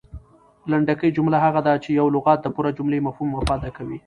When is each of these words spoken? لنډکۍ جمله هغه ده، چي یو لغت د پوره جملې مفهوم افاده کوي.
لنډکۍ 0.71 1.09
جمله 1.17 1.37
هغه 1.45 1.61
ده، 1.67 1.73
چي 1.83 1.89
یو 1.99 2.07
لغت 2.15 2.39
د 2.41 2.47
پوره 2.55 2.71
جملې 2.77 2.99
مفهوم 3.07 3.29
افاده 3.41 3.69
کوي. 3.77 3.97